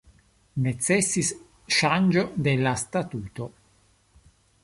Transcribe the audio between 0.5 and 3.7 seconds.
Necesis ŝanĝo de la statuto.